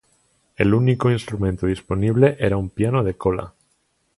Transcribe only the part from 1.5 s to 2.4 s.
disponible